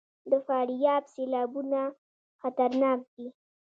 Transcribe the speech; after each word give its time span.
د 0.31 0.33
فاریاب 0.45 1.03
سیلابونه 1.13 1.79
خطرناک 2.41 2.99
دي 3.15 3.27